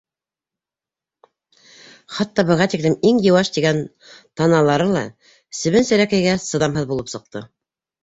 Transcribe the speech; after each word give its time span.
Хатта 2.15 2.47
быға 2.49 2.67
тиклем 2.73 2.97
иң 3.11 3.21
йыуаш 3.27 3.53
тигән 3.59 3.85
таналары 4.43 4.91
ла 4.99 5.07
себен-серәкәйгә 5.63 6.37
сыҙамһыҙ 6.51 6.93
булып 6.95 7.17
сыҡты. 7.17 7.49